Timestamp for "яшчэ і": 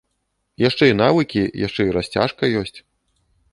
0.69-0.95, 1.67-1.95